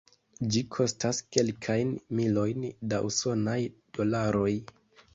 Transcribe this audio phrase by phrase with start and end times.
[0.53, 3.59] Ĝi kostas kelkajn milojn da usonaj
[4.01, 4.53] dolaroj.